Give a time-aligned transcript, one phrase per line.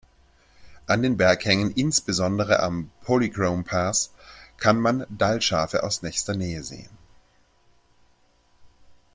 [0.87, 4.11] An den Berghängen, insbesondere am "Polychrome Pass",
[4.57, 6.89] kann man Dall-Schafe aus nächster Nähe sehen.